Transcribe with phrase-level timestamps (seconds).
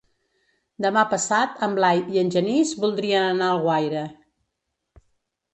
[0.85, 4.07] Demà passat en Blai i en Genís voldrien anar a Alguaire.